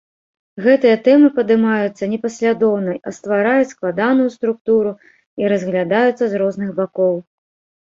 [0.67, 4.97] Гэтыя тэмы падымаюцца не паслядоўна, а ствараюць складаную структуру
[5.45, 7.15] і разглядаюцца з розных бакоў.